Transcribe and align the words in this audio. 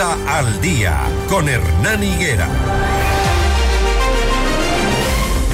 Al 0.00 0.62
Día 0.62 0.98
con 1.28 1.46
Hernán 1.46 2.02
Higuera. 2.02 2.48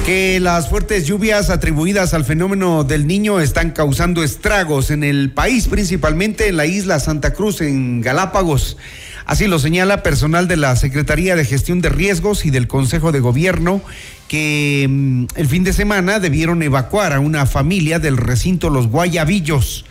Que 0.05 0.39
las 0.39 0.69
fuertes 0.69 1.05
lluvias 1.05 1.49
atribuidas 1.49 2.13
al 2.13 2.23
fenómeno 2.23 2.85
del 2.85 3.07
niño 3.07 3.41
están 3.41 3.71
causando 3.71 4.23
estragos 4.23 4.89
en 4.89 5.03
el 5.03 5.31
país, 5.31 5.67
principalmente 5.67 6.47
en 6.47 6.55
la 6.55 6.65
isla 6.65 7.01
Santa 7.01 7.33
Cruz, 7.33 7.59
en 7.59 7.99
Galápagos. 7.99 8.77
Así 9.25 9.47
lo 9.47 9.59
señala 9.59 10.01
personal 10.01 10.47
de 10.47 10.55
la 10.55 10.77
Secretaría 10.77 11.35
de 11.35 11.43
Gestión 11.43 11.81
de 11.81 11.89
Riesgos 11.89 12.45
y 12.45 12.49
del 12.49 12.69
Consejo 12.69 13.11
de 13.11 13.19
Gobierno, 13.19 13.81
que 14.29 14.87
mm, 14.89 15.25
el 15.35 15.47
fin 15.47 15.65
de 15.65 15.73
semana 15.73 16.21
debieron 16.21 16.63
evacuar 16.63 17.11
a 17.11 17.19
una 17.19 17.45
familia 17.47 17.99
del 17.99 18.15
recinto 18.15 18.69
Los 18.69 18.87
Guayabillos. 18.87 19.83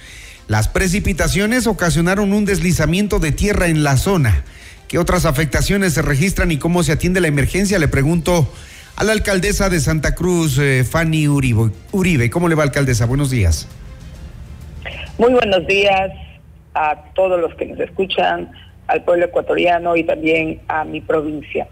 Las 0.48 0.68
precipitaciones 0.68 1.66
ocasionaron 1.66 2.32
un 2.32 2.44
deslizamiento 2.44 3.18
de 3.18 3.32
tierra 3.32 3.66
en 3.66 3.82
la 3.82 3.96
zona. 3.96 4.44
¿Qué 4.86 4.98
otras 4.98 5.26
afectaciones 5.26 5.94
se 5.94 6.02
registran 6.02 6.52
y 6.52 6.58
cómo 6.58 6.84
se 6.84 6.92
atiende 6.92 7.20
la 7.20 7.26
emergencia? 7.26 7.80
Le 7.80 7.88
pregunto 7.88 8.48
a 8.94 9.02
la 9.02 9.10
alcaldesa 9.10 9.68
de 9.68 9.80
Santa 9.80 10.14
Cruz, 10.14 10.58
eh, 10.58 10.84
Fanny 10.84 11.26
Uribe. 11.26 11.72
Uribe. 11.90 12.30
¿Cómo 12.30 12.48
le 12.48 12.54
va, 12.54 12.62
alcaldesa? 12.62 13.06
Buenos 13.06 13.30
días. 13.30 13.68
Muy 15.18 15.32
buenos 15.32 15.66
días 15.66 16.12
a 16.74 16.94
todos 17.14 17.40
los 17.40 17.52
que 17.56 17.66
nos 17.66 17.80
escuchan, 17.80 18.48
al 18.86 19.02
pueblo 19.02 19.24
ecuatoriano 19.24 19.96
y 19.96 20.04
también 20.04 20.60
a 20.68 20.84
mi 20.84 21.00
provincia. 21.00 21.66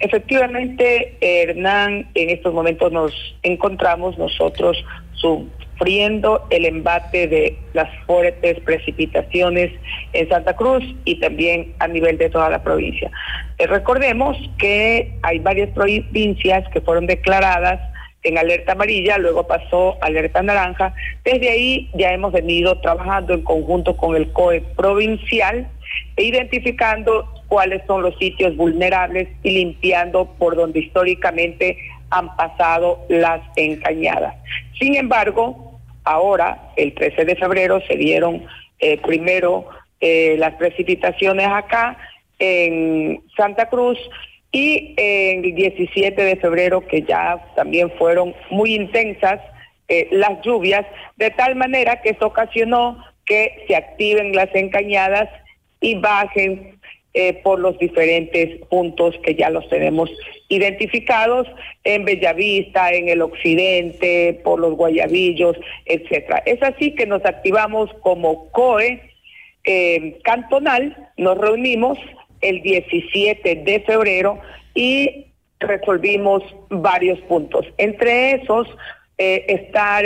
Efectivamente, 0.00 1.16
Hernán, 1.22 2.10
en 2.14 2.28
estos 2.28 2.52
momentos 2.52 2.92
nos 2.92 3.12
encontramos 3.42 4.18
nosotros 4.18 4.76
sufriendo 5.78 6.46
el 6.50 6.64
embate 6.64 7.28
de 7.28 7.56
las 7.72 7.88
fuertes 8.06 8.58
precipitaciones 8.60 9.72
en 10.12 10.28
Santa 10.28 10.56
Cruz 10.56 10.84
y 11.04 11.20
también 11.20 11.74
a 11.78 11.88
nivel 11.88 12.18
de 12.18 12.30
toda 12.30 12.50
la 12.50 12.62
provincia. 12.62 13.10
Eh, 13.58 13.66
recordemos 13.66 14.36
que 14.58 15.12
hay 15.22 15.38
varias 15.38 15.70
provincias 15.70 16.68
que 16.70 16.80
fueron 16.80 17.06
declaradas 17.06 17.80
en 18.24 18.36
alerta 18.36 18.72
amarilla, 18.72 19.16
luego 19.18 19.46
pasó 19.46 19.96
alerta 20.02 20.42
naranja. 20.42 20.92
Desde 21.24 21.48
ahí 21.48 21.90
ya 21.94 22.12
hemos 22.12 22.32
venido 22.32 22.80
trabajando 22.80 23.32
en 23.32 23.42
conjunto 23.42 23.96
con 23.96 24.16
el 24.16 24.32
COE 24.32 24.62
provincial 24.76 25.68
identificando 26.16 27.32
cuáles 27.48 27.82
son 27.86 28.02
los 28.02 28.16
sitios 28.18 28.56
vulnerables 28.56 29.28
y 29.42 29.50
limpiando 29.52 30.26
por 30.38 30.56
donde 30.56 30.80
históricamente 30.80 31.78
han 32.10 32.34
pasado 32.36 33.04
las 33.08 33.40
encañadas. 33.56 34.34
Sin 34.78 34.96
embargo, 34.96 35.67
ahora, 36.08 36.72
el 36.76 36.94
13 36.94 37.24
de 37.24 37.36
febrero, 37.36 37.80
se 37.86 37.96
dieron 37.96 38.46
eh, 38.78 38.98
primero 38.98 39.68
eh, 40.00 40.36
las 40.38 40.54
precipitaciones 40.54 41.46
acá 41.48 41.98
en 42.38 43.22
Santa 43.36 43.68
Cruz 43.68 43.98
y 44.50 44.94
el 44.96 45.54
17 45.54 46.22
de 46.22 46.36
febrero, 46.36 46.86
que 46.86 47.02
ya 47.02 47.44
también 47.54 47.90
fueron 47.98 48.34
muy 48.50 48.74
intensas 48.74 49.40
eh, 49.88 50.08
las 50.10 50.40
lluvias, 50.42 50.86
de 51.16 51.30
tal 51.30 51.56
manera 51.56 52.00
que 52.00 52.10
esto 52.10 52.26
ocasionó 52.26 53.04
que 53.26 53.64
se 53.66 53.76
activen 53.76 54.34
las 54.34 54.54
encañadas 54.54 55.28
y 55.80 55.96
bajen 55.96 56.77
eh, 57.20 57.40
por 57.42 57.58
los 57.58 57.76
diferentes 57.80 58.64
puntos 58.66 59.12
que 59.24 59.34
ya 59.34 59.50
los 59.50 59.68
tenemos 59.68 60.08
identificados 60.48 61.48
en 61.82 62.04
Bellavista, 62.04 62.92
en 62.92 63.08
el 63.08 63.22
occidente, 63.22 64.40
por 64.44 64.60
los 64.60 64.74
guayabillos, 64.76 65.56
etcétera. 65.86 66.44
Es 66.46 66.62
así 66.62 66.94
que 66.94 67.06
nos 67.06 67.24
activamos 67.24 67.90
como 68.02 68.48
COE 68.52 69.02
eh, 69.64 70.20
cantonal, 70.22 71.10
nos 71.16 71.36
reunimos 71.38 71.98
el 72.40 72.62
17 72.62 73.56
de 73.64 73.80
febrero 73.80 74.38
y 74.76 75.26
resolvimos 75.58 76.44
varios 76.70 77.18
puntos. 77.22 77.66
Entre 77.78 78.34
esos, 78.34 78.68
eh, 79.20 79.44
estar 79.48 80.04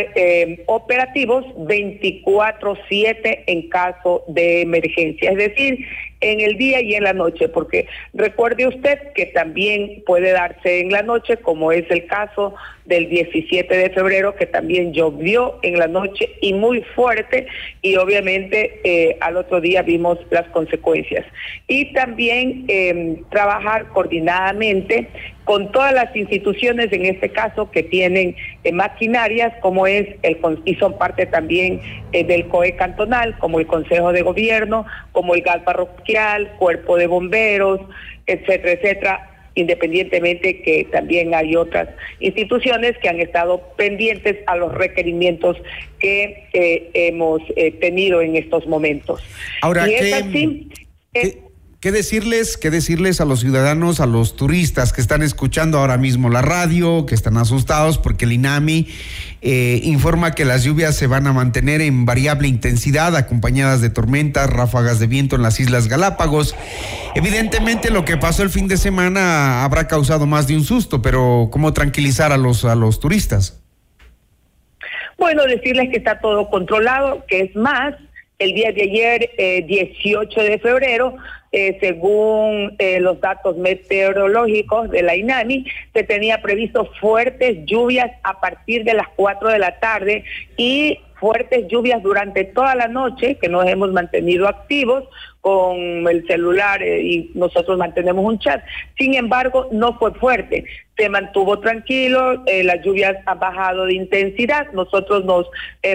operativos 0.64 1.44
24/7 1.58 3.44
en 3.48 3.68
caso 3.68 4.24
de 4.28 4.62
emergencia, 4.62 5.32
es 5.32 5.36
decir, 5.36 5.86
en 6.22 6.40
el 6.40 6.56
día 6.56 6.80
y 6.80 6.94
en 6.94 7.04
la 7.04 7.12
noche, 7.12 7.48
porque 7.48 7.86
recuerde 8.14 8.66
usted 8.66 9.12
que 9.14 9.26
también 9.26 10.02
puede 10.06 10.32
darse 10.32 10.80
en 10.80 10.90
la 10.90 11.02
noche, 11.02 11.36
como 11.36 11.72
es 11.72 11.84
el 11.90 12.06
caso 12.06 12.54
del 12.84 13.08
17 13.08 13.76
de 13.76 13.90
febrero, 13.90 14.34
que 14.34 14.46
también 14.46 14.92
llovió 14.92 15.58
en 15.62 15.78
la 15.78 15.86
noche 15.86 16.30
y 16.40 16.52
muy 16.52 16.82
fuerte, 16.94 17.46
y 17.80 17.96
obviamente 17.96 18.80
eh, 18.84 19.16
al 19.20 19.36
otro 19.36 19.60
día 19.60 19.82
vimos 19.82 20.18
las 20.30 20.48
consecuencias. 20.48 21.24
Y 21.68 21.92
también 21.92 22.64
em, 22.68 23.22
trabajar 23.30 23.86
coordinadamente 23.88 25.08
con 25.44 25.72
todas 25.72 25.92
las 25.92 26.14
instituciones, 26.14 26.92
en 26.92 27.04
este 27.06 27.30
caso, 27.30 27.70
que 27.70 27.82
tienen 27.82 28.36
eh, 28.62 28.72
maquinarias, 28.72 29.52
como 29.60 29.86
es 29.86 30.08
el 30.22 30.38
y 30.64 30.74
son 30.76 30.96
parte 30.98 31.26
también 31.26 31.80
eh, 32.12 32.24
del 32.24 32.46
COE 32.46 32.76
cantonal, 32.76 33.36
como 33.38 33.58
el 33.58 33.66
Consejo 33.66 34.12
de 34.12 34.22
Gobierno, 34.22 34.86
como 35.10 35.34
el 35.34 35.42
GAL 35.42 35.64
parroquial, 35.64 36.11
Cuerpo 36.58 36.96
de 36.96 37.06
Bomberos, 37.06 37.80
etcétera, 38.26 38.72
etcétera, 38.72 39.30
independientemente 39.54 40.62
que 40.62 40.84
también 40.90 41.34
hay 41.34 41.56
otras 41.56 41.88
instituciones 42.20 42.96
que 42.98 43.08
han 43.08 43.20
estado 43.20 43.60
pendientes 43.76 44.38
a 44.46 44.56
los 44.56 44.72
requerimientos 44.72 45.56
que 45.98 46.48
eh, 46.52 46.90
hemos 46.94 47.42
tenido 47.80 48.22
en 48.22 48.36
estos 48.36 48.66
momentos. 48.66 49.22
Ahora, 49.60 49.88
y 49.88 49.94
es 49.94 50.12
así, 50.14 50.68
¿Qué 51.12 51.42
decirles, 51.90 52.56
qué 52.56 52.70
decirles 52.70 53.20
a 53.20 53.24
los 53.24 53.40
ciudadanos, 53.40 53.98
a 53.98 54.06
los 54.06 54.36
turistas 54.36 54.92
que 54.92 55.00
están 55.00 55.20
escuchando 55.20 55.78
ahora 55.78 55.96
mismo 55.96 56.30
la 56.30 56.40
radio, 56.40 57.06
que 57.06 57.16
están 57.16 57.36
asustados 57.36 57.98
porque 57.98 58.24
el 58.24 58.32
INAMI 58.32 58.86
eh, 59.40 59.80
informa 59.82 60.30
que 60.30 60.44
las 60.44 60.62
lluvias 60.62 60.94
se 60.94 61.08
van 61.08 61.26
a 61.26 61.32
mantener 61.32 61.80
en 61.80 62.04
variable 62.04 62.46
intensidad, 62.46 63.16
acompañadas 63.16 63.80
de 63.80 63.90
tormentas, 63.90 64.48
ráfagas 64.48 65.00
de 65.00 65.08
viento 65.08 65.34
en 65.34 65.42
las 65.42 65.58
Islas 65.58 65.88
Galápagos? 65.88 66.54
Evidentemente 67.16 67.90
lo 67.90 68.04
que 68.04 68.16
pasó 68.16 68.44
el 68.44 68.50
fin 68.50 68.68
de 68.68 68.76
semana 68.76 69.64
habrá 69.64 69.88
causado 69.88 70.24
más 70.24 70.46
de 70.46 70.54
un 70.54 70.62
susto, 70.62 71.02
pero 71.02 71.48
¿cómo 71.50 71.72
tranquilizar 71.72 72.30
a 72.30 72.36
los, 72.36 72.64
a 72.64 72.76
los 72.76 73.00
turistas? 73.00 73.60
Bueno, 75.18 75.42
decirles 75.46 75.88
que 75.90 75.98
está 75.98 76.20
todo 76.20 76.48
controlado, 76.48 77.24
que 77.26 77.42
es 77.42 77.56
más, 77.56 77.94
el 78.42 78.54
día 78.54 78.72
de 78.72 78.82
ayer, 78.82 79.30
18 79.66 80.40
eh, 80.40 80.50
de 80.50 80.58
febrero, 80.58 81.14
eh, 81.52 81.76
según 81.80 82.74
eh, 82.78 82.98
los 82.98 83.20
datos 83.20 83.56
meteorológicos 83.56 84.90
de 84.90 85.02
la 85.02 85.16
INAMI, 85.16 85.66
se 85.92 86.02
tenía 86.02 86.42
previsto 86.42 86.90
fuertes 87.00 87.58
lluvias 87.66 88.10
a 88.22 88.40
partir 88.40 88.84
de 88.84 88.94
las 88.94 89.06
4 89.16 89.50
de 89.50 89.58
la 89.58 89.78
tarde 89.78 90.24
y 90.56 90.98
fuertes 91.20 91.68
lluvias 91.68 92.02
durante 92.02 92.44
toda 92.44 92.74
la 92.74 92.88
noche, 92.88 93.36
que 93.36 93.48
nos 93.48 93.64
hemos 93.66 93.92
mantenido 93.92 94.48
activos 94.48 95.04
con 95.40 95.78
el 96.08 96.26
celular 96.26 96.82
y 96.82 97.30
nosotros 97.34 97.78
mantenemos 97.78 98.24
un 98.24 98.40
chat. 98.40 98.64
Sin 98.98 99.14
embargo, 99.14 99.68
no 99.70 99.96
fue 99.98 100.12
fuerte, 100.14 100.64
se 100.96 101.08
mantuvo 101.08 101.60
tranquilo, 101.60 102.42
las 102.64 102.84
lluvias 102.84 103.16
han 103.26 103.38
bajado 103.38 103.86
de 103.86 103.94
intensidad, 103.94 104.72
nosotros 104.72 105.24
nos 105.24 105.46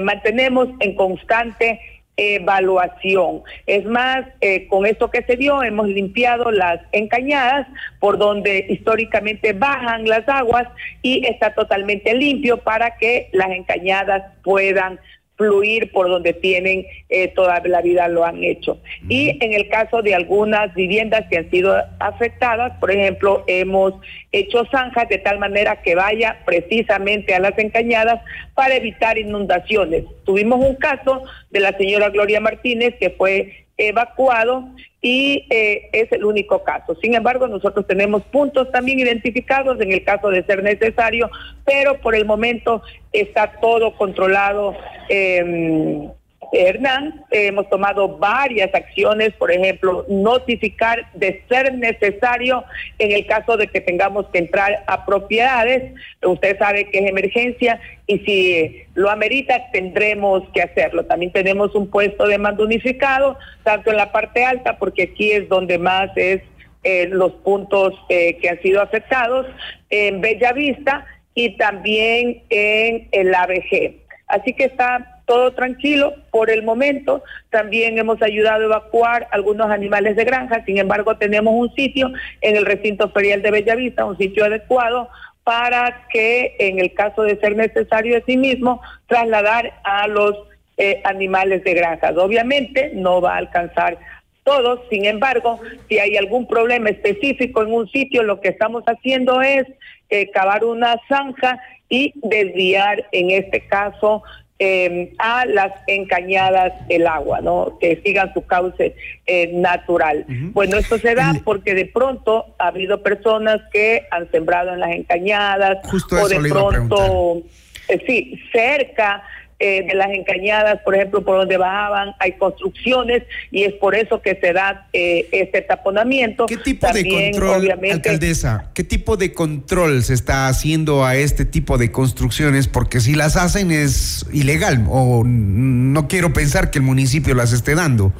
mantenemos 0.01 0.69
en 0.79 0.95
constante 0.95 1.79
evaluación. 2.17 3.43
Es 3.67 3.85
más, 3.85 4.25
eh, 4.41 4.67
con 4.67 4.85
esto 4.85 5.09
que 5.09 5.23
se 5.23 5.37
dio, 5.37 5.63
hemos 5.63 5.87
limpiado 5.87 6.51
las 6.51 6.81
encañadas 6.91 7.67
por 7.99 8.17
donde 8.17 8.65
históricamente 8.69 9.53
bajan 9.53 10.05
las 10.05 10.27
aguas 10.27 10.67
y 11.01 11.25
está 11.25 11.53
totalmente 11.53 12.13
limpio 12.15 12.57
para 12.57 12.97
que 12.97 13.29
las 13.33 13.51
encañadas 13.51 14.23
puedan 14.43 14.99
fluir 15.37 15.91
por 15.91 16.09
donde 16.09 16.33
tienen 16.33 16.85
eh, 17.09 17.27
toda 17.29 17.61
la 17.65 17.81
vida 17.81 18.07
lo 18.07 18.25
han 18.25 18.43
hecho. 18.43 18.79
Y 19.07 19.37
en 19.43 19.53
el 19.53 19.69
caso 19.69 20.01
de 20.01 20.15
algunas 20.15 20.73
viviendas 20.73 21.25
que 21.29 21.37
han 21.37 21.49
sido 21.51 21.75
afectadas, 21.99 22.77
por 22.79 22.91
ejemplo, 22.91 23.43
hemos 23.47 23.93
hecho 24.31 24.65
zanjas 24.71 25.07
de 25.09 25.19
tal 25.19 25.39
manera 25.39 25.81
que 25.81 25.95
vaya 25.95 26.39
precisamente 26.45 27.35
a 27.35 27.39
las 27.39 27.57
encañadas 27.57 28.21
para 28.55 28.75
evitar 28.75 29.17
inundaciones. 29.17 30.03
Tuvimos 30.25 30.59
un 30.59 30.75
caso 30.75 31.23
de 31.51 31.59
la 31.59 31.77
señora 31.77 32.09
Gloria 32.09 32.41
Martínez 32.41 32.95
que 32.99 33.11
fue 33.11 33.66
evacuado 33.77 34.69
y 35.01 35.45
eh, 35.49 35.89
es 35.93 36.11
el 36.11 36.25
único 36.25 36.63
caso. 36.63 36.95
Sin 36.95 37.13
embargo, 37.13 37.47
nosotros 37.47 37.85
tenemos 37.87 38.23
puntos 38.23 38.71
también 38.71 38.99
identificados 38.99 39.79
en 39.79 39.91
el 39.91 40.03
caso 40.03 40.29
de 40.29 40.43
ser 40.43 40.63
necesario, 40.63 41.29
pero 41.65 42.01
por 42.01 42.15
el 42.15 42.25
momento 42.25 42.81
está 43.13 43.59
todo 43.61 43.95
controlado. 43.95 44.75
Em, 45.09 46.09
Hernán, 46.51 47.25
hemos 47.31 47.69
tomado 47.69 48.17
varias 48.17 48.73
acciones, 48.73 49.33
por 49.33 49.51
ejemplo, 49.51 50.05
notificar 50.07 51.11
de 51.13 51.43
ser 51.49 51.73
necesario 51.73 52.63
en 52.99 53.11
el 53.11 53.25
caso 53.25 53.57
de 53.57 53.67
que 53.67 53.81
tengamos 53.81 54.27
que 54.27 54.39
entrar 54.39 54.83
a 54.87 55.05
propiedades. 55.05 55.93
Usted 56.23 56.57
sabe 56.57 56.89
que 56.89 56.99
es 56.99 57.09
emergencia 57.09 57.79
y 58.05 58.19
si 58.19 58.83
lo 58.93 59.09
amerita 59.09 59.69
tendremos 59.71 60.43
que 60.53 60.61
hacerlo. 60.61 61.05
También 61.05 61.31
tenemos 61.31 61.75
un 61.75 61.89
puesto 61.89 62.27
de 62.27 62.37
mando 62.37 62.63
unificado, 62.63 63.37
tanto 63.63 63.91
en 63.91 63.97
la 63.97 64.11
parte 64.11 64.45
alta, 64.45 64.77
porque 64.77 65.03
aquí 65.03 65.31
es 65.31 65.49
donde 65.49 65.77
más 65.77 66.09
es 66.15 66.41
eh, 66.83 67.07
los 67.11 67.33
puntos 67.33 67.93
eh, 68.09 68.37
que 68.37 68.49
han 68.49 68.61
sido 68.61 68.81
afectados, 68.81 69.45
en 69.89 70.21
Bellavista 70.21 71.05
y 71.33 71.57
también 71.57 72.43
en 72.49 73.09
el 73.11 73.35
ABG. 73.35 73.95
Así 74.27 74.53
que 74.53 74.65
está 74.65 75.16
todo 75.27 75.53
tranquilo 75.53 76.15
por 76.31 76.49
el 76.49 76.63
momento. 76.63 77.21
También 77.51 77.99
hemos 77.99 78.19
ayudado 78.23 78.61
a 78.61 78.65
evacuar 78.65 79.27
algunos 79.31 79.69
animales 79.69 80.15
de 80.15 80.23
granja. 80.23 80.63
Sin 80.65 80.79
embargo, 80.79 81.17
tenemos 81.17 81.53
un 81.53 81.71
sitio 81.75 82.11
en 82.41 82.55
el 82.55 82.65
recinto 82.65 83.09
ferial 83.09 83.43
de 83.43 83.51
Bellavista, 83.51 84.05
un 84.05 84.17
sitio 84.17 84.45
adecuado 84.45 85.09
para 85.43 86.07
que 86.09 86.55
en 86.59 86.79
el 86.79 86.93
caso 86.93 87.23
de 87.23 87.39
ser 87.39 87.55
necesario 87.55 88.21
sí 88.25 88.35
mismo 88.35 88.81
trasladar 89.07 89.73
a 89.83 90.07
los 90.07 90.35
eh, 90.77 91.01
animales 91.03 91.63
de 91.63 91.73
granja. 91.73 92.11
Obviamente 92.17 92.91
no 92.93 93.21
va 93.21 93.35
a 93.35 93.37
alcanzar 93.37 93.97
todos, 94.43 94.79
sin 94.89 95.05
embargo, 95.05 95.59
si 95.89 95.99
hay 95.99 96.15
algún 96.15 96.47
problema 96.47 96.89
específico 96.89 97.63
en 97.63 97.73
un 97.73 97.89
sitio, 97.89 98.23
lo 98.23 98.39
que 98.39 98.47
estamos 98.47 98.83
haciendo 98.87 99.41
es 99.41 99.65
eh, 100.09 100.31
cavar 100.31 100.63
una 100.63 100.95
zanja 101.09 101.59
y 101.89 102.13
desviar, 102.15 103.05
en 103.11 103.31
este 103.31 103.67
caso, 103.67 104.23
eh, 104.59 105.13
a 105.19 105.45
las 105.45 105.71
encañadas 105.85 106.73
el 106.89 107.05
agua, 107.05 107.41
¿no? 107.41 107.77
Que 107.79 108.01
sigan 108.03 108.33
su 108.33 108.45
cauce 108.45 108.95
eh, 109.25 109.51
natural. 109.53 110.25
Bueno, 110.53 110.77
esto 110.77 110.97
se 110.97 111.13
da 111.13 111.33
porque 111.43 111.75
de 111.75 111.85
pronto 111.85 112.55
ha 112.57 112.69
habido 112.69 113.03
personas 113.03 113.61
que 113.71 114.07
han 114.09 114.29
sembrado 114.31 114.73
en 114.73 114.79
las 114.79 114.91
encañadas 114.91 115.77
o 116.11 116.27
de 116.27 116.49
pronto, 116.49 117.43
eh, 117.87 118.03
sí, 118.07 118.41
cerca 118.51 119.23
eh, 119.59 119.83
de 119.87 119.95
las 119.95 120.11
encañadas, 120.11 120.81
por 120.83 120.93
ejemplo, 120.93 121.23
por 121.23 121.37
donde 121.37 121.57
bajaban, 121.57 122.13
hay 122.19 122.33
construcciones 122.33 123.23
y 123.49 123.63
es 123.63 123.73
por 123.73 123.95
eso 123.95 124.21
que 124.21 124.35
se 124.39 124.53
da 124.53 124.87
eh, 124.93 125.27
este 125.31 125.61
taponamiento. 125.61 126.45
¿Qué 126.45 126.57
tipo 126.57 126.87
de 126.93 127.31
control, 127.31 127.71
alcaldesa, 127.91 128.69
qué 128.75 128.83
tipo 128.83 129.17
de 129.17 129.33
control 129.33 130.03
se 130.03 130.13
está 130.13 130.47
haciendo 130.47 131.03
a 131.03 131.15
este 131.15 131.43
tipo 131.43 131.79
de 131.79 131.91
construcciones? 131.91 132.67
Porque 132.67 132.99
si 132.99 133.15
las 133.15 133.35
hacen 133.35 133.71
es 133.71 134.27
ilegal 134.31 134.85
o 134.89 135.23
no 135.25 136.07
quiero 136.07 136.33
pensar 136.33 136.69
que 136.69 136.77
el 136.77 136.83
municipio 136.83 137.33
las 137.33 137.51
esté 137.51 137.73
dando 137.73 138.13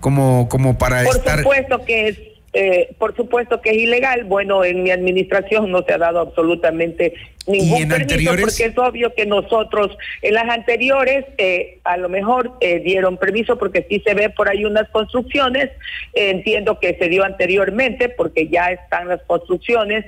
como, 0.00 0.48
como 0.48 0.76
para 0.76 1.04
por 1.04 1.16
estar... 1.16 1.42
Por 1.42 1.54
supuesto 1.54 1.84
que 1.84 2.08
es 2.08 2.18
eh, 2.52 2.96
por 2.98 3.14
supuesto 3.14 3.60
que 3.60 3.70
es 3.70 3.76
ilegal. 3.76 4.24
Bueno, 4.24 4.64
en 4.64 4.82
mi 4.82 4.90
administración 4.90 5.70
no 5.70 5.82
se 5.82 5.92
ha 5.92 5.98
dado 5.98 6.18
absolutamente 6.18 7.14
ningún 7.46 7.88
permiso 7.88 8.36
porque 8.38 8.64
es 8.64 8.78
obvio 8.78 9.14
que 9.14 9.24
nosotros 9.24 9.96
en 10.20 10.34
las 10.34 10.48
anteriores 10.48 11.24
eh, 11.38 11.78
a 11.84 11.96
lo 11.96 12.08
mejor 12.08 12.52
eh, 12.60 12.80
dieron 12.80 13.16
permiso 13.16 13.56
porque 13.56 13.86
sí 13.88 14.02
se 14.04 14.14
ve 14.14 14.30
por 14.30 14.48
ahí 14.48 14.64
unas 14.64 14.88
construcciones. 14.90 15.70
entiendo 16.12 16.80
que 16.80 16.96
se 16.98 17.08
dio 17.08 17.24
anteriormente 17.24 18.08
porque 18.08 18.48
ya 18.48 18.72
están 18.72 19.08
las 19.08 19.22
construcciones, 19.22 20.04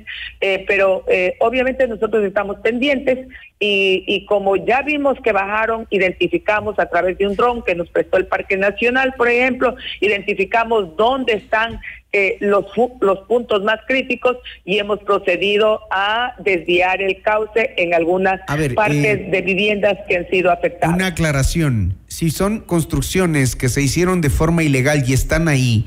pero 0.66 1.04
obviamente 1.38 1.86
nosotros 1.86 2.24
estamos 2.24 2.58
pendientes 2.58 3.28
y, 3.60 4.04
y 4.06 4.26
como 4.26 4.56
ya 4.56 4.82
vimos 4.82 5.18
que 5.20 5.30
bajaron, 5.30 5.86
identificamos 5.90 6.78
a 6.78 6.86
través 6.86 7.16
de 7.18 7.28
un 7.28 7.36
dron 7.36 7.62
que 7.62 7.76
nos 7.76 7.88
prestó 7.88 8.16
el 8.16 8.26
Parque 8.26 8.56
Nacional, 8.56 9.14
por 9.16 9.28
ejemplo, 9.28 9.76
identificamos 10.00 10.96
dónde 10.96 11.34
están 11.34 11.80
eh, 12.12 12.36
los, 12.40 12.66
los 13.00 13.20
puntos 13.20 13.62
más 13.64 13.80
críticos 13.86 14.36
y 14.64 14.78
hemos 14.78 14.98
procedido 14.98 15.80
a 15.90 16.34
desviar 16.40 17.00
el 17.00 17.22
cauce 17.22 17.72
en 17.78 17.94
algunas 17.94 18.40
partes 18.74 19.04
eh, 19.04 19.28
de 19.30 19.40
viviendas 19.40 19.98
que 20.06 20.18
han 20.18 20.28
sido 20.28 20.50
afectadas. 20.50 20.94
Una 20.94 21.06
aclaración, 21.06 21.94
si 22.08 22.30
son 22.30 22.60
construcciones 22.60 23.56
que 23.56 23.70
se 23.70 23.80
hicieron 23.80 24.20
de 24.20 24.28
forma 24.28 24.62
ilegal 24.62 25.04
y 25.06 25.14
están 25.14 25.48
ahí, 25.48 25.86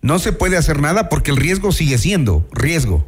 no 0.00 0.18
se 0.18 0.32
puede 0.32 0.56
hacer 0.56 0.80
nada 0.80 1.08
porque 1.08 1.30
el 1.30 1.36
riesgo 1.36 1.72
sigue 1.72 1.98
siendo 1.98 2.46
riesgo. 2.52 3.04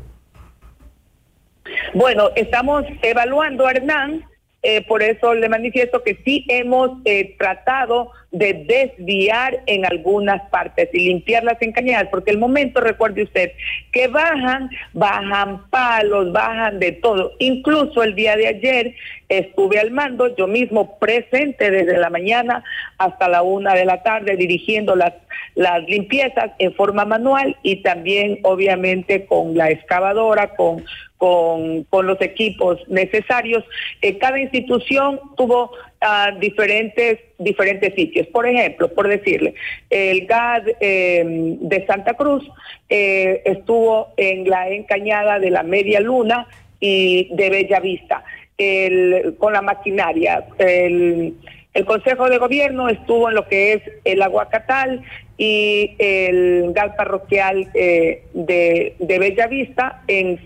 Bueno, 1.94 2.30
estamos 2.36 2.84
evaluando, 3.02 3.68
Hernán, 3.68 4.24
eh, 4.62 4.84
por 4.86 5.02
eso 5.02 5.34
le 5.34 5.48
manifiesto 5.48 6.02
que 6.02 6.20
sí 6.24 6.44
hemos 6.48 6.98
eh, 7.04 7.36
tratado 7.38 8.10
de 8.30 8.52
desviar 8.52 9.62
en 9.66 9.86
algunas 9.86 10.42
partes 10.50 10.90
y 10.92 11.08
limpiar 11.08 11.44
las 11.44 11.60
encañadas, 11.62 12.08
porque 12.10 12.30
el 12.30 12.38
momento, 12.38 12.80
recuerde 12.80 13.22
usted, 13.22 13.52
que 13.90 14.06
bajan, 14.08 14.68
bajan 14.92 15.68
palos, 15.70 16.30
bajan 16.32 16.78
de 16.78 16.92
todo. 16.92 17.32
Incluso 17.38 18.02
el 18.02 18.14
día 18.14 18.36
de 18.36 18.48
ayer 18.48 18.94
estuve 19.30 19.78
al 19.78 19.90
mando, 19.92 20.34
yo 20.36 20.46
mismo 20.46 20.98
presente 20.98 21.70
desde 21.70 21.96
la 21.96 22.10
mañana 22.10 22.64
hasta 22.98 23.28
la 23.28 23.42
una 23.42 23.74
de 23.74 23.86
la 23.86 24.02
tarde, 24.02 24.36
dirigiendo 24.36 24.94
las, 24.94 25.14
las 25.54 25.82
limpiezas 25.88 26.50
en 26.58 26.74
forma 26.74 27.06
manual 27.06 27.56
y 27.62 27.76
también 27.76 28.40
obviamente 28.42 29.24
con 29.24 29.56
la 29.56 29.70
excavadora, 29.70 30.54
con 30.54 30.84
con, 31.18 31.82
con 31.84 32.06
los 32.06 32.20
equipos 32.22 32.78
necesarios. 32.88 33.64
Eh, 34.00 34.18
cada 34.18 34.38
institución 34.40 35.20
tuvo 35.36 35.72
uh, 36.02 36.38
diferentes, 36.38 37.18
diferentes 37.38 37.94
sitios. 37.94 38.26
Por 38.28 38.46
ejemplo, 38.46 38.88
por 38.88 39.08
decirle, 39.08 39.54
el 39.90 40.26
GAD 40.26 40.68
eh, 40.80 41.24
de 41.60 41.86
Santa 41.86 42.14
Cruz 42.14 42.48
eh, 42.88 43.42
estuvo 43.44 44.12
en 44.16 44.48
la 44.48 44.68
encañada 44.68 45.38
de 45.38 45.50
la 45.50 45.62
Media 45.62 46.00
Luna 46.00 46.46
y 46.80 47.28
de 47.34 47.50
Bella 47.50 47.80
Vista, 47.80 48.24
el, 48.56 49.36
con 49.38 49.52
la 49.52 49.62
maquinaria. 49.62 50.44
El, 50.58 51.34
el 51.78 51.84
Consejo 51.84 52.28
de 52.28 52.38
Gobierno 52.38 52.88
estuvo 52.88 53.28
en 53.28 53.36
lo 53.36 53.46
que 53.46 53.74
es 53.74 53.82
el 54.04 54.20
Aguacatal 54.20 55.04
y 55.36 55.94
el 56.00 56.72
GAL 56.72 56.96
parroquial 56.96 57.70
eh, 57.72 58.24
de, 58.34 58.96
de 58.98 59.18
Bellavista 59.20 60.02
en, 60.08 60.44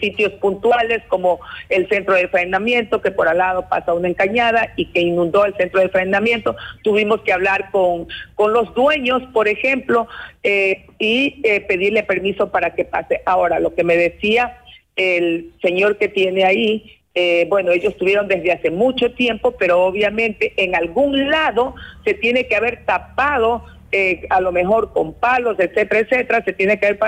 sitios 0.00 0.32
puntuales 0.34 1.02
como 1.08 1.40
el 1.68 1.86
centro 1.88 2.14
de 2.14 2.28
frenamiento, 2.28 3.02
que 3.02 3.10
por 3.10 3.28
al 3.28 3.38
lado 3.38 3.68
pasa 3.68 3.92
una 3.92 4.08
encañada 4.08 4.72
y 4.76 4.86
que 4.86 5.00
inundó 5.00 5.44
el 5.44 5.54
centro 5.56 5.80
de 5.80 5.90
frenamiento. 5.90 6.56
Tuvimos 6.82 7.20
que 7.20 7.32
hablar 7.34 7.70
con, 7.70 8.08
con 8.34 8.54
los 8.54 8.72
dueños, 8.74 9.22
por 9.34 9.48
ejemplo, 9.48 10.08
eh, 10.44 10.86
y 10.98 11.42
eh, 11.44 11.60
pedirle 11.60 12.04
permiso 12.04 12.50
para 12.50 12.74
que 12.74 12.86
pase. 12.86 13.20
Ahora, 13.26 13.60
lo 13.60 13.74
que 13.74 13.84
me 13.84 13.96
decía 13.98 14.56
el 14.96 15.52
señor 15.60 15.98
que 15.98 16.08
tiene 16.08 16.44
ahí, 16.44 17.00
eh, 17.14 17.46
bueno, 17.48 17.70
ellos 17.70 17.96
tuvieron 17.96 18.26
desde 18.26 18.52
hace 18.52 18.70
mucho 18.70 19.12
tiempo, 19.12 19.52
pero 19.52 19.84
obviamente 19.84 20.52
en 20.56 20.74
algún 20.74 21.30
lado 21.30 21.74
se 22.04 22.14
tiene 22.14 22.48
que 22.48 22.56
haber 22.56 22.84
tapado 22.84 23.64
eh, 23.96 24.26
a 24.30 24.40
lo 24.40 24.50
mejor 24.50 24.92
con 24.92 25.14
palos, 25.14 25.56
etcétera, 25.60 26.00
etcétera, 26.00 26.42
se 26.44 26.52
tiene 26.52 26.80
que 26.80 26.86
haber 26.86 26.98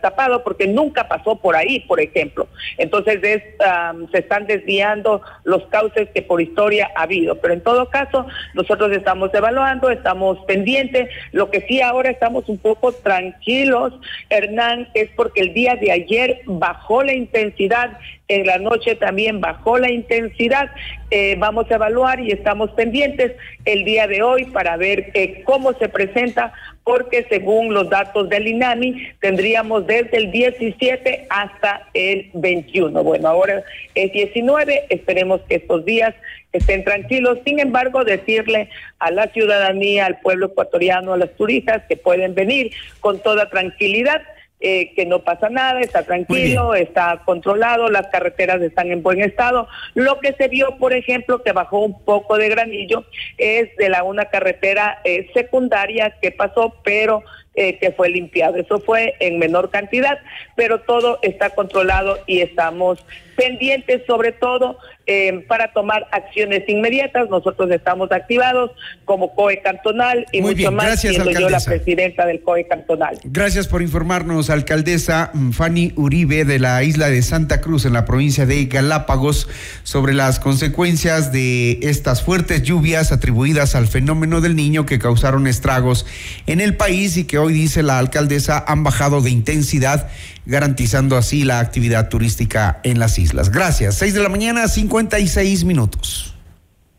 tapado 0.00 0.44
porque 0.44 0.68
nunca 0.68 1.08
pasó 1.08 1.34
por 1.34 1.56
ahí, 1.56 1.80
por 1.80 1.98
ejemplo. 1.98 2.46
Entonces 2.78 3.18
se 3.20 4.18
están 4.18 4.46
desviando 4.46 5.22
los 5.42 5.66
cauces 5.66 6.08
que 6.14 6.22
por 6.22 6.40
historia 6.40 6.88
ha 6.94 7.02
habido. 7.02 7.40
Pero 7.40 7.54
en 7.54 7.62
todo 7.62 7.90
caso, 7.90 8.28
nosotros 8.54 8.92
estamos 8.92 9.34
evaluando, 9.34 9.90
estamos 9.90 10.38
pendientes. 10.46 11.08
Lo 11.32 11.50
que 11.50 11.62
sí 11.62 11.80
ahora 11.80 12.10
estamos 12.10 12.48
un 12.48 12.58
poco 12.58 12.92
tranquilos, 12.92 13.92
Hernán, 14.30 14.88
es 14.94 15.10
porque 15.16 15.40
el 15.40 15.52
día 15.52 15.74
de 15.74 15.90
ayer 15.90 16.42
bajó 16.46 17.02
la 17.02 17.14
intensidad 17.14 17.98
en 18.32 18.46
la 18.46 18.58
noche 18.58 18.94
también 18.94 19.40
bajó 19.40 19.78
la 19.78 19.90
intensidad. 19.90 20.70
Eh, 21.10 21.36
vamos 21.38 21.70
a 21.70 21.74
evaluar 21.74 22.20
y 22.20 22.30
estamos 22.30 22.70
pendientes 22.70 23.32
el 23.66 23.84
día 23.84 24.06
de 24.06 24.22
hoy 24.22 24.46
para 24.46 24.76
ver 24.76 25.10
eh, 25.12 25.42
cómo 25.44 25.74
se 25.74 25.88
presenta, 25.88 26.52
porque 26.84 27.26
según 27.28 27.74
los 27.74 27.90
datos 27.90 28.28
del 28.30 28.46
INAMI 28.46 29.10
tendríamos 29.20 29.86
desde 29.86 30.16
el 30.16 30.30
17 30.30 31.26
hasta 31.28 31.88
el 31.92 32.30
21. 32.32 33.04
Bueno, 33.04 33.28
ahora 33.28 33.62
es 33.94 34.12
19, 34.12 34.86
esperemos 34.88 35.42
que 35.42 35.56
estos 35.56 35.84
días 35.84 36.14
estén 36.52 36.84
tranquilos. 36.84 37.38
Sin 37.44 37.60
embargo, 37.60 38.04
decirle 38.04 38.70
a 38.98 39.10
la 39.10 39.26
ciudadanía, 39.28 40.06
al 40.06 40.20
pueblo 40.20 40.46
ecuatoriano, 40.46 41.12
a 41.12 41.18
las 41.18 41.30
turistas 41.36 41.82
que 41.88 41.96
pueden 41.96 42.34
venir 42.34 42.72
con 43.00 43.20
toda 43.20 43.50
tranquilidad 43.50 44.22
eh, 44.64 44.92
que 44.94 45.06
no 45.06 45.18
pasa 45.24 45.50
nada, 45.50 45.80
está 45.80 46.04
tranquilo, 46.04 46.74
está 46.74 47.22
controlado, 47.24 47.88
las 47.88 48.06
carreteras 48.06 48.62
están 48.62 48.92
en 48.92 49.02
buen 49.02 49.20
estado. 49.20 49.66
Lo 49.94 50.20
que 50.20 50.34
se 50.34 50.46
vio, 50.46 50.76
por 50.78 50.92
ejemplo, 50.92 51.42
que 51.42 51.50
bajó 51.50 51.80
un 51.80 52.00
poco 52.04 52.38
de 52.38 52.48
granillo 52.48 53.04
es 53.38 53.74
de 53.76 53.88
la 53.88 54.04
una 54.04 54.26
carretera 54.26 55.00
eh, 55.04 55.28
secundaria 55.34 56.16
que 56.22 56.30
pasó, 56.30 56.76
pero 56.84 57.24
eh, 57.54 57.76
que 57.78 57.90
fue 57.90 58.08
limpiado. 58.08 58.56
Eso 58.56 58.78
fue 58.78 59.14
en 59.18 59.38
menor 59.38 59.70
cantidad, 59.70 60.18
pero 60.56 60.80
todo 60.80 61.18
está 61.22 61.50
controlado 61.50 62.20
y 62.26 62.40
estamos 62.40 63.04
pendientes 63.42 64.02
sobre 64.06 64.32
todo 64.32 64.78
eh, 65.06 65.44
para 65.48 65.72
tomar 65.72 66.06
acciones 66.12 66.62
inmediatas. 66.68 67.28
Nosotros 67.28 67.70
estamos 67.70 68.12
activados 68.12 68.70
como 69.04 69.34
COE 69.34 69.60
cantonal 69.60 70.26
y 70.30 70.40
mucho 70.40 70.70
más 70.70 70.86
gracias, 70.86 71.14
siendo 71.14 71.32
yo 71.32 71.50
la 71.50 71.58
presidenta 71.58 72.24
del 72.24 72.40
COE 72.42 72.68
cantonal. 72.68 73.18
Gracias 73.24 73.66
por 73.66 73.82
informarnos, 73.82 74.48
alcaldesa 74.48 75.32
Fanny 75.52 75.92
Uribe 75.96 76.44
de 76.44 76.60
la 76.60 76.82
isla 76.84 77.08
de 77.08 77.20
Santa 77.22 77.60
Cruz 77.60 77.84
en 77.84 77.94
la 77.94 78.04
provincia 78.04 78.46
de 78.46 78.64
Galápagos 78.66 79.48
sobre 79.82 80.14
las 80.14 80.38
consecuencias 80.38 81.32
de 81.32 81.80
estas 81.82 82.22
fuertes 82.22 82.62
lluvias 82.62 83.10
atribuidas 83.10 83.74
al 83.74 83.88
fenómeno 83.88 84.40
del 84.40 84.54
niño 84.54 84.86
que 84.86 85.00
causaron 85.00 85.48
estragos 85.48 86.06
en 86.46 86.60
el 86.60 86.76
país 86.76 87.16
y 87.16 87.24
que 87.24 87.38
hoy 87.38 87.52
dice 87.52 87.82
la 87.82 87.98
alcaldesa 87.98 88.64
han 88.66 88.84
bajado 88.84 89.20
de 89.20 89.30
intensidad 89.30 90.08
garantizando 90.46 91.16
así 91.16 91.44
la 91.44 91.60
actividad 91.60 92.08
turística 92.08 92.80
en 92.82 92.98
las 92.98 93.18
islas. 93.18 93.50
Gracias. 93.50 93.96
Seis 93.96 94.14
de 94.14 94.22
la 94.22 94.28
mañana, 94.28 94.68
56 94.68 95.64
minutos. 95.64 96.31